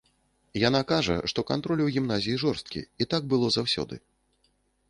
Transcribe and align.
Яна 0.67 0.79
кажа, 0.91 1.17
што 1.33 1.43
кантроль 1.51 1.83
у 1.87 1.89
гімназіі 1.97 2.39
жорсткі, 2.47 2.79
і 3.05 3.11
так 3.15 3.31
было 3.35 3.47
заўсёды. 3.59 3.95